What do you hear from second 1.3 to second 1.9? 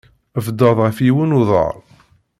uḍar.